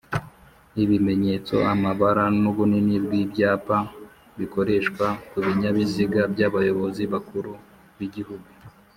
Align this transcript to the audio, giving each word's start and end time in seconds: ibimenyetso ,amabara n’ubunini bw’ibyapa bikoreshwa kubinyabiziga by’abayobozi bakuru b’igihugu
ibimenyetso 0.83 1.55
,amabara 1.73 2.23
n’ubunini 2.41 2.95
bw’ibyapa 3.03 3.77
bikoreshwa 4.39 5.05
kubinyabiziga 5.29 6.21
by’abayobozi 6.33 7.03
bakuru 7.13 7.51
b’igihugu 7.97 8.47